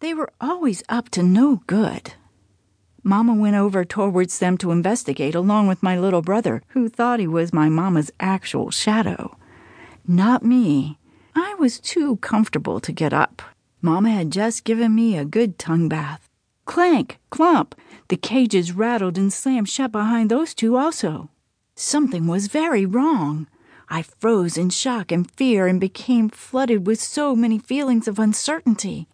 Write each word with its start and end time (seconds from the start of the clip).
They 0.00 0.14
were 0.14 0.30
always 0.40 0.82
up 0.88 1.08
to 1.10 1.22
no 1.22 1.62
good. 1.66 2.14
Mamma 3.02 3.34
went 3.34 3.56
over 3.56 3.84
towards 3.84 4.38
them 4.38 4.56
to 4.58 4.70
investigate 4.70 5.34
along 5.34 5.66
with 5.66 5.82
my 5.82 5.98
little 5.98 6.22
brother, 6.22 6.62
who 6.68 6.88
thought 6.88 7.20
he 7.20 7.26
was 7.26 7.52
my 7.52 7.68
mamma's 7.68 8.12
actual 8.20 8.70
shadow. 8.70 9.36
Not 10.06 10.44
me. 10.44 10.98
I 11.34 11.54
was 11.54 11.80
too 11.80 12.16
comfortable 12.18 12.80
to 12.80 12.92
get 12.92 13.12
up. 13.12 13.42
Mamma 13.82 14.10
had 14.10 14.30
just 14.30 14.64
given 14.64 14.94
me 14.94 15.16
a 15.16 15.24
good 15.24 15.58
tongue 15.58 15.88
bath. 15.88 16.28
Clank, 16.64 17.18
clump, 17.30 17.74
the 18.08 18.16
cages 18.16 18.72
rattled 18.72 19.16
and 19.16 19.32
slammed 19.32 19.68
shut 19.68 19.90
behind 19.90 20.30
those 20.30 20.54
two 20.54 20.76
also. 20.76 21.30
Something 21.74 22.26
was 22.26 22.48
very 22.48 22.84
wrong. 22.84 23.46
I 23.88 24.02
froze 24.02 24.58
in 24.58 24.70
shock 24.70 25.10
and 25.10 25.30
fear 25.30 25.66
and 25.66 25.80
became 25.80 26.28
flooded 26.28 26.86
with 26.86 27.00
so 27.00 27.34
many 27.34 27.58
feelings 27.58 28.06
of 28.06 28.18
uncertainty. 28.18 29.08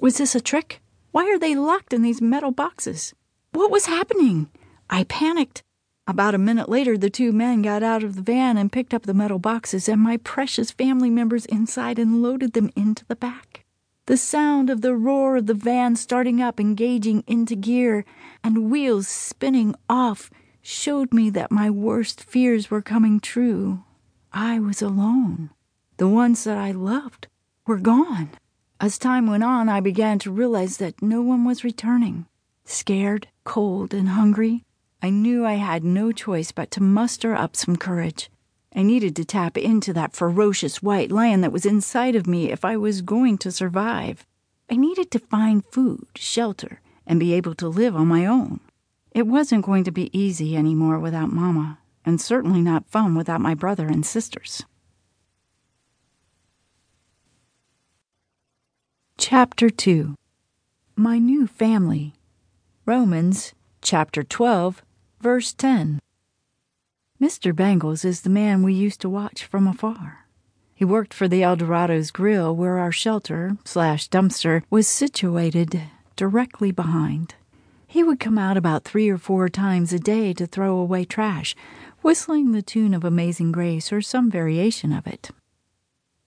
Was 0.00 0.16
this 0.16 0.34
a 0.34 0.40
trick? 0.40 0.80
Why 1.10 1.30
are 1.30 1.38
they 1.38 1.54
locked 1.54 1.92
in 1.92 2.00
these 2.00 2.22
metal 2.22 2.52
boxes? 2.52 3.12
What 3.52 3.70
was 3.70 3.84
happening? 3.84 4.48
I 4.88 5.04
panicked. 5.04 5.62
About 6.06 6.34
a 6.34 6.38
minute 6.38 6.70
later, 6.70 6.96
the 6.96 7.10
two 7.10 7.32
men 7.32 7.60
got 7.60 7.82
out 7.82 8.02
of 8.02 8.16
the 8.16 8.22
van 8.22 8.56
and 8.56 8.72
picked 8.72 8.94
up 8.94 9.02
the 9.02 9.12
metal 9.12 9.38
boxes 9.38 9.90
and 9.90 10.00
my 10.00 10.16
precious 10.16 10.70
family 10.70 11.10
members 11.10 11.44
inside 11.44 11.98
and 11.98 12.22
loaded 12.22 12.54
them 12.54 12.70
into 12.74 13.04
the 13.04 13.14
back. 13.14 13.66
The 14.06 14.16
sound 14.16 14.70
of 14.70 14.80
the 14.80 14.94
roar 14.94 15.36
of 15.36 15.46
the 15.46 15.52
van 15.52 15.96
starting 15.96 16.40
up, 16.40 16.58
engaging 16.58 17.22
into 17.26 17.54
gear, 17.54 18.06
and 18.42 18.70
wheels 18.70 19.06
spinning 19.06 19.74
off 19.90 20.30
showed 20.62 21.12
me 21.12 21.28
that 21.28 21.52
my 21.52 21.68
worst 21.68 22.22
fears 22.22 22.70
were 22.70 22.80
coming 22.80 23.20
true. 23.20 23.84
I 24.32 24.60
was 24.60 24.80
alone. 24.80 25.50
The 25.98 26.08
ones 26.08 26.44
that 26.44 26.56
I 26.56 26.70
loved 26.70 27.28
were 27.66 27.78
gone. 27.78 28.30
As 28.82 28.96
time 28.96 29.26
went 29.26 29.44
on, 29.44 29.68
I 29.68 29.80
began 29.80 30.18
to 30.20 30.30
realize 30.30 30.78
that 30.78 31.02
no 31.02 31.20
one 31.20 31.44
was 31.44 31.64
returning. 31.64 32.24
Scared, 32.64 33.28
cold, 33.44 33.92
and 33.92 34.08
hungry, 34.08 34.64
I 35.02 35.10
knew 35.10 35.44
I 35.44 35.54
had 35.54 35.84
no 35.84 36.12
choice 36.12 36.50
but 36.50 36.70
to 36.70 36.82
muster 36.82 37.34
up 37.34 37.56
some 37.56 37.76
courage. 37.76 38.30
I 38.74 38.82
needed 38.82 39.14
to 39.16 39.24
tap 39.26 39.58
into 39.58 39.92
that 39.92 40.14
ferocious 40.14 40.82
white 40.82 41.12
lion 41.12 41.42
that 41.42 41.52
was 41.52 41.66
inside 41.66 42.16
of 42.16 42.26
me 42.26 42.50
if 42.50 42.64
I 42.64 42.78
was 42.78 43.02
going 43.02 43.36
to 43.38 43.52
survive. 43.52 44.24
I 44.70 44.76
needed 44.76 45.10
to 45.10 45.18
find 45.18 45.62
food, 45.66 46.06
shelter, 46.16 46.80
and 47.06 47.20
be 47.20 47.34
able 47.34 47.54
to 47.56 47.68
live 47.68 47.94
on 47.94 48.06
my 48.06 48.24
own. 48.24 48.60
It 49.10 49.26
wasn't 49.26 49.66
going 49.66 49.84
to 49.84 49.90
be 49.90 50.16
easy 50.18 50.56
anymore 50.56 50.98
without 50.98 51.30
Mama, 51.30 51.80
and 52.06 52.18
certainly 52.18 52.62
not 52.62 52.88
fun 52.88 53.14
without 53.14 53.42
my 53.42 53.54
brother 53.54 53.88
and 53.88 54.06
sisters. 54.06 54.64
Chapter 59.22 59.68
2 59.68 60.16
My 60.96 61.18
New 61.18 61.46
Family 61.46 62.14
Romans 62.86 63.52
chapter 63.82 64.22
12, 64.22 64.82
verse 65.20 65.52
10. 65.52 66.00
Mr. 67.20 67.54
Bangles 67.54 68.02
is 68.02 68.22
the 68.22 68.30
man 68.30 68.62
we 68.62 68.72
used 68.72 68.98
to 69.02 69.10
watch 69.10 69.44
from 69.44 69.68
afar. 69.68 70.26
He 70.74 70.86
worked 70.86 71.12
for 71.12 71.28
the 71.28 71.42
Eldorado's 71.42 72.10
Grill, 72.10 72.56
where 72.56 72.78
our 72.78 72.90
shelter 72.90 73.58
slash 73.62 74.08
dumpster 74.08 74.62
was 74.70 74.88
situated 74.88 75.82
directly 76.16 76.70
behind. 76.70 77.34
He 77.86 78.02
would 78.02 78.20
come 78.20 78.38
out 78.38 78.56
about 78.56 78.84
three 78.84 79.10
or 79.10 79.18
four 79.18 79.50
times 79.50 79.92
a 79.92 79.98
day 79.98 80.32
to 80.32 80.46
throw 80.46 80.78
away 80.78 81.04
trash, 81.04 81.54
whistling 82.00 82.52
the 82.52 82.62
tune 82.62 82.94
of 82.94 83.04
Amazing 83.04 83.52
Grace 83.52 83.92
or 83.92 84.00
some 84.00 84.30
variation 84.30 84.94
of 84.94 85.06
it. 85.06 85.30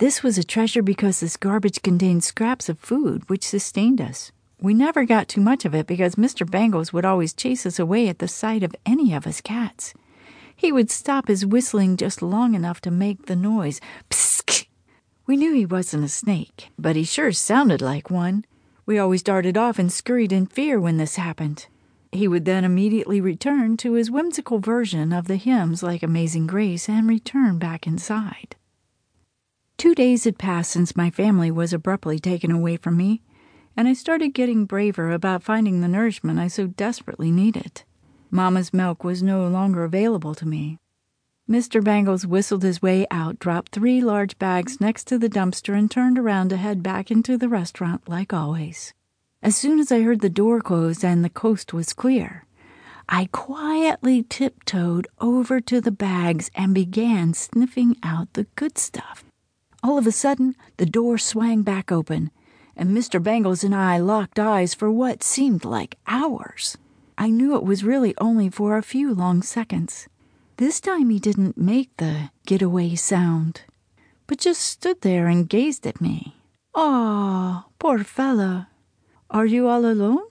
This 0.00 0.22
was 0.22 0.38
a 0.38 0.42
treasure 0.42 0.80
because 0.80 1.20
this 1.20 1.36
garbage 1.36 1.82
contained 1.82 2.24
scraps 2.24 2.70
of 2.70 2.78
food 2.78 3.28
which 3.28 3.46
sustained 3.46 4.00
us. 4.00 4.32
We 4.58 4.72
never 4.72 5.04
got 5.04 5.28
too 5.28 5.42
much 5.42 5.66
of 5.66 5.74
it 5.74 5.86
because 5.86 6.14
Mr. 6.14 6.50
Bangles 6.50 6.90
would 6.90 7.04
always 7.04 7.34
chase 7.34 7.66
us 7.66 7.78
away 7.78 8.08
at 8.08 8.18
the 8.18 8.26
sight 8.26 8.62
of 8.62 8.74
any 8.86 9.12
of 9.12 9.26
us 9.26 9.42
cats. 9.42 9.92
He 10.56 10.72
would 10.72 10.90
stop 10.90 11.28
his 11.28 11.44
whistling 11.44 11.98
just 11.98 12.22
long 12.22 12.54
enough 12.54 12.80
to 12.80 12.90
make 12.90 13.26
the 13.26 13.36
noise 13.36 13.78
pssk. 14.08 14.68
We 15.26 15.36
knew 15.36 15.52
he 15.52 15.66
wasn't 15.66 16.04
a 16.04 16.08
snake, 16.08 16.70
but 16.78 16.96
he 16.96 17.04
sure 17.04 17.32
sounded 17.32 17.82
like 17.82 18.08
one. 18.08 18.46
We 18.86 18.98
always 18.98 19.22
darted 19.22 19.58
off 19.58 19.78
and 19.78 19.92
scurried 19.92 20.32
in 20.32 20.46
fear 20.46 20.80
when 20.80 20.96
this 20.96 21.16
happened. 21.16 21.66
He 22.10 22.26
would 22.26 22.46
then 22.46 22.64
immediately 22.64 23.20
return 23.20 23.76
to 23.76 23.92
his 23.92 24.10
whimsical 24.10 24.60
version 24.60 25.12
of 25.12 25.26
the 25.28 25.36
hymns 25.36 25.82
like 25.82 26.02
Amazing 26.02 26.46
Grace 26.46 26.88
and 26.88 27.06
return 27.06 27.58
back 27.58 27.86
inside. 27.86 28.56
Two 29.80 29.94
days 29.94 30.24
had 30.24 30.36
passed 30.36 30.72
since 30.72 30.94
my 30.94 31.08
family 31.08 31.50
was 31.50 31.72
abruptly 31.72 32.18
taken 32.18 32.50
away 32.50 32.76
from 32.76 32.98
me 32.98 33.22
and 33.74 33.88
I 33.88 33.94
started 33.94 34.34
getting 34.34 34.66
braver 34.66 35.10
about 35.10 35.42
finding 35.42 35.80
the 35.80 35.88
nourishment 35.88 36.38
I 36.38 36.48
so 36.48 36.66
desperately 36.66 37.30
needed. 37.30 37.84
Mamma's 38.30 38.74
milk 38.74 39.04
was 39.04 39.22
no 39.22 39.48
longer 39.48 39.82
available 39.82 40.34
to 40.34 40.46
me. 40.46 40.76
Mr. 41.48 41.82
Bangles 41.82 42.26
whistled 42.26 42.62
his 42.62 42.82
way 42.82 43.06
out, 43.10 43.38
dropped 43.38 43.72
three 43.72 44.02
large 44.02 44.38
bags 44.38 44.82
next 44.82 45.06
to 45.06 45.18
the 45.18 45.30
dumpster, 45.30 45.74
and 45.74 45.90
turned 45.90 46.18
around 46.18 46.50
to 46.50 46.58
head 46.58 46.82
back 46.82 47.10
into 47.10 47.38
the 47.38 47.48
restaurant 47.48 48.06
like 48.06 48.34
always. 48.34 48.92
As 49.42 49.56
soon 49.56 49.80
as 49.80 49.90
I 49.90 50.02
heard 50.02 50.20
the 50.20 50.28
door 50.28 50.60
close 50.60 51.02
and 51.02 51.24
the 51.24 51.30
coast 51.30 51.72
was 51.72 51.94
clear, 51.94 52.44
I 53.08 53.30
quietly 53.32 54.24
tiptoed 54.24 55.08
over 55.22 55.58
to 55.62 55.80
the 55.80 55.90
bags 55.90 56.50
and 56.54 56.74
began 56.74 57.32
sniffing 57.32 57.96
out 58.02 58.34
the 58.34 58.44
good 58.56 58.76
stuff. 58.76 59.24
All 59.82 59.96
of 59.96 60.06
a 60.06 60.12
sudden, 60.12 60.56
the 60.76 60.86
door 60.86 61.16
swang 61.16 61.62
back 61.62 61.90
open, 61.90 62.30
and 62.76 62.96
Mr. 62.96 63.22
Bangles 63.22 63.64
and 63.64 63.74
I 63.74 63.98
locked 63.98 64.38
eyes 64.38 64.74
for 64.74 64.90
what 64.90 65.22
seemed 65.22 65.64
like 65.64 65.96
hours. 66.06 66.76
I 67.16 67.30
knew 67.30 67.56
it 67.56 67.62
was 67.62 67.84
really 67.84 68.14
only 68.18 68.48
for 68.50 68.76
a 68.76 68.82
few 68.82 69.14
long 69.14 69.42
seconds. 69.42 70.08
This 70.58 70.80
time 70.80 71.08
he 71.08 71.18
didn't 71.18 71.56
make 71.56 71.96
the 71.96 72.30
getaway 72.46 72.94
sound, 72.94 73.62
but 74.26 74.38
just 74.38 74.60
stood 74.60 75.00
there 75.00 75.26
and 75.26 75.48
gazed 75.48 75.86
at 75.86 76.00
me. 76.00 76.36
Ah, 76.74 77.66
poor 77.78 78.04
fella. 78.04 78.68
Are 79.30 79.46
you 79.46 79.66
all 79.68 79.86
alone? 79.86 80.26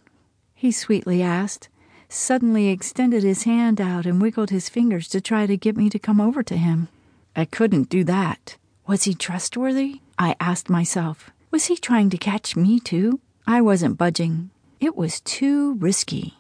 he 0.53 0.71
sweetly 0.71 1.23
asked, 1.23 1.69
suddenly 2.09 2.67
extended 2.67 3.23
his 3.23 3.43
hand 3.43 3.81
out 3.81 4.05
and 4.05 4.21
wiggled 4.21 4.49
his 4.49 4.69
fingers 4.69 5.07
to 5.07 5.21
try 5.21 5.45
to 5.47 5.57
get 5.57 5.77
me 5.77 5.89
to 5.89 5.97
come 5.97 6.21
over 6.21 6.43
to 6.43 6.57
him. 6.57 6.89
I 7.35 7.45
couldn't 7.45 7.89
do 7.89 8.03
that. 8.03 8.57
Was 8.89 9.03
he 9.03 9.13
trustworthy? 9.13 10.01
I 10.17 10.35
asked 10.39 10.67
myself. 10.67 11.29
Was 11.51 11.65
he 11.65 11.77
trying 11.77 12.09
to 12.09 12.17
catch 12.17 12.55
me, 12.55 12.79
too? 12.79 13.19
I 13.45 13.61
wasn't 13.61 13.99
budging. 13.99 14.49
It 14.79 14.95
was 14.95 15.21
too 15.21 15.75
risky. 15.75 16.33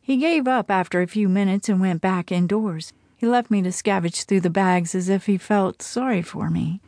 He 0.00 0.16
gave 0.16 0.48
up 0.48 0.70
after 0.70 1.02
a 1.02 1.06
few 1.06 1.28
minutes 1.28 1.68
and 1.68 1.78
went 1.78 2.00
back 2.00 2.32
indoors. 2.32 2.94
He 3.18 3.26
left 3.26 3.50
me 3.50 3.60
to 3.60 3.68
scavenge 3.68 4.24
through 4.24 4.40
the 4.40 4.48
bags 4.48 4.94
as 4.94 5.10
if 5.10 5.26
he 5.26 5.36
felt 5.36 5.82
sorry 5.82 6.22
for 6.22 6.48
me. 6.48 6.80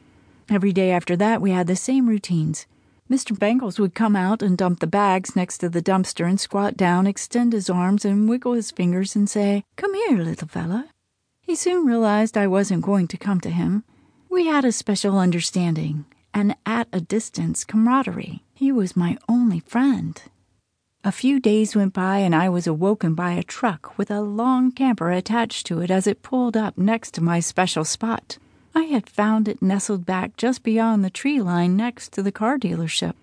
Every 0.48 0.72
day 0.72 0.92
after 0.92 1.14
that, 1.14 1.42
we 1.42 1.50
had 1.50 1.66
the 1.66 1.76
same 1.76 2.08
routines. 2.08 2.66
Mr. 3.10 3.38
Bangles 3.38 3.78
would 3.78 3.94
come 3.94 4.16
out 4.16 4.40
and 4.40 4.56
dump 4.56 4.80
the 4.80 4.86
bags 4.86 5.36
next 5.36 5.58
to 5.58 5.68
the 5.68 5.82
dumpster 5.82 6.26
and 6.26 6.40
squat 6.40 6.78
down, 6.78 7.06
extend 7.06 7.52
his 7.52 7.68
arms, 7.68 8.06
and 8.06 8.30
wiggle 8.30 8.54
his 8.54 8.70
fingers 8.70 9.14
and 9.14 9.28
say, 9.28 9.62
Come 9.76 9.92
here, 9.92 10.22
little 10.22 10.48
fella. 10.48 10.88
He 11.42 11.54
soon 11.54 11.84
realized 11.84 12.38
I 12.38 12.46
wasn't 12.46 12.80
going 12.80 13.08
to 13.08 13.18
come 13.18 13.42
to 13.42 13.50
him. 13.50 13.84
We 14.30 14.46
had 14.46 14.64
a 14.64 14.70
special 14.70 15.18
understanding, 15.18 16.04
and 16.32 16.54
at 16.64 16.86
a 16.92 17.00
distance 17.00 17.64
camaraderie. 17.64 18.44
He 18.54 18.70
was 18.70 18.96
my 18.96 19.18
only 19.28 19.58
friend. 19.58 20.22
A 21.02 21.10
few 21.10 21.40
days 21.40 21.74
went 21.74 21.94
by, 21.94 22.18
and 22.18 22.32
I 22.32 22.48
was 22.48 22.68
awoken 22.68 23.14
by 23.14 23.32
a 23.32 23.42
truck 23.42 23.98
with 23.98 24.08
a 24.08 24.20
long 24.20 24.70
camper 24.70 25.10
attached 25.10 25.66
to 25.66 25.80
it 25.80 25.90
as 25.90 26.06
it 26.06 26.22
pulled 26.22 26.56
up 26.56 26.78
next 26.78 27.12
to 27.14 27.20
my 27.20 27.40
special 27.40 27.84
spot. 27.84 28.38
I 28.72 28.84
had 28.84 29.10
found 29.10 29.48
it 29.48 29.60
nestled 29.60 30.06
back 30.06 30.36
just 30.36 30.62
beyond 30.62 31.04
the 31.04 31.10
tree 31.10 31.42
line 31.42 31.76
next 31.76 32.12
to 32.12 32.22
the 32.22 32.30
car 32.30 32.56
dealership. 32.56 33.14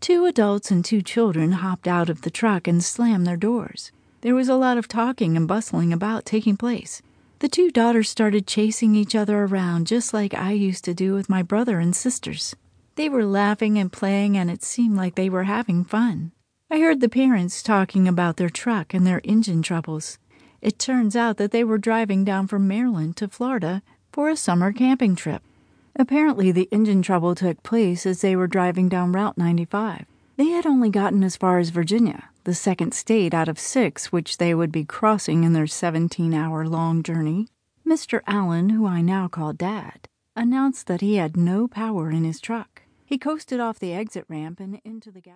Two 0.00 0.24
adults 0.24 0.70
and 0.70 0.82
two 0.82 1.02
children 1.02 1.52
hopped 1.52 1.86
out 1.86 2.08
of 2.08 2.22
the 2.22 2.30
truck 2.30 2.66
and 2.66 2.82
slammed 2.82 3.26
their 3.26 3.36
doors. 3.36 3.92
There 4.22 4.34
was 4.34 4.48
a 4.48 4.56
lot 4.56 4.78
of 4.78 4.88
talking 4.88 5.36
and 5.36 5.46
bustling 5.46 5.92
about 5.92 6.24
taking 6.24 6.56
place. 6.56 7.02
The 7.44 7.50
two 7.50 7.70
daughters 7.70 8.08
started 8.08 8.46
chasing 8.46 8.96
each 8.96 9.14
other 9.14 9.44
around 9.44 9.86
just 9.86 10.14
like 10.14 10.32
I 10.32 10.52
used 10.52 10.82
to 10.84 10.94
do 10.94 11.12
with 11.12 11.28
my 11.28 11.42
brother 11.42 11.78
and 11.78 11.94
sisters. 11.94 12.56
They 12.94 13.10
were 13.10 13.26
laughing 13.26 13.76
and 13.76 13.92
playing, 13.92 14.34
and 14.34 14.50
it 14.50 14.62
seemed 14.62 14.96
like 14.96 15.14
they 15.14 15.28
were 15.28 15.42
having 15.42 15.84
fun. 15.84 16.32
I 16.70 16.78
heard 16.78 17.02
the 17.02 17.08
parents 17.10 17.62
talking 17.62 18.08
about 18.08 18.38
their 18.38 18.48
truck 18.48 18.94
and 18.94 19.06
their 19.06 19.20
engine 19.24 19.60
troubles. 19.60 20.16
It 20.62 20.78
turns 20.78 21.14
out 21.14 21.36
that 21.36 21.50
they 21.50 21.64
were 21.64 21.76
driving 21.76 22.24
down 22.24 22.46
from 22.46 22.66
Maryland 22.66 23.18
to 23.18 23.28
Florida 23.28 23.82
for 24.10 24.30
a 24.30 24.38
summer 24.38 24.72
camping 24.72 25.14
trip. 25.14 25.42
Apparently, 25.96 26.50
the 26.50 26.70
engine 26.72 27.02
trouble 27.02 27.34
took 27.34 27.62
place 27.62 28.06
as 28.06 28.22
they 28.22 28.34
were 28.34 28.46
driving 28.46 28.88
down 28.88 29.12
Route 29.12 29.36
95. 29.36 30.06
They 30.38 30.46
had 30.46 30.64
only 30.64 30.88
gotten 30.88 31.22
as 31.22 31.36
far 31.36 31.58
as 31.58 31.68
Virginia, 31.68 32.30
the 32.44 32.54
second 32.54 32.94
state 32.94 33.34
out 33.34 33.48
of 33.48 33.58
six 33.58 34.12
which 34.12 34.38
they 34.38 34.54
would 34.54 34.70
be 34.70 34.84
crossing 34.84 35.44
in 35.44 35.52
their 35.52 35.66
17 35.66 36.32
hour 36.32 36.66
long 36.66 37.02
journey. 37.02 37.48
Mr. 37.86 38.20
Allen, 38.26 38.70
who 38.70 38.86
I 38.86 39.00
now 39.00 39.28
call 39.28 39.52
Dad, 39.52 40.08
announced 40.36 40.86
that 40.86 41.00
he 41.00 41.16
had 41.16 41.36
no 41.36 41.68
power 41.68 42.10
in 42.10 42.24
his 42.24 42.40
truck. 42.40 42.82
He 43.04 43.18
coasted 43.18 43.60
off 43.60 43.78
the 43.78 43.92
exit 43.92 44.24
ramp 44.28 44.60
and 44.60 44.80
into 44.84 45.10
the 45.10 45.20
gas. 45.20 45.32